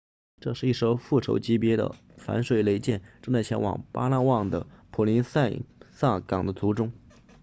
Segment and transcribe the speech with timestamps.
[0.39, 6.91] 这是一艘复仇者级别的反水雷舰正在前往巴拉望的普林塞萨港的途中